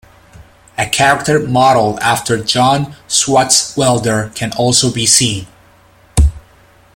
A 0.79 0.87
character 0.89 1.37
modeled 1.37 1.99
after 1.99 2.43
John 2.43 2.95
Swartzwelder 3.07 4.33
can 4.33 4.51
also 4.53 4.91
be 4.91 5.05
seen. 5.05 5.45